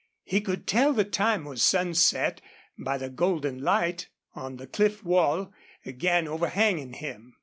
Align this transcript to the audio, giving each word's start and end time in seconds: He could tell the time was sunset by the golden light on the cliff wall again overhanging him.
He 0.23 0.41
could 0.41 0.65
tell 0.65 0.93
the 0.93 1.05
time 1.05 1.45
was 1.45 1.61
sunset 1.61 2.41
by 2.75 2.97
the 2.97 3.07
golden 3.11 3.59
light 3.61 4.09
on 4.33 4.57
the 4.57 4.65
cliff 4.65 5.03
wall 5.03 5.53
again 5.85 6.27
overhanging 6.27 6.93
him. 6.93 7.35